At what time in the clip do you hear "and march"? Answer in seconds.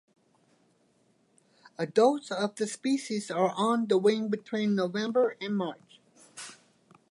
5.39-5.99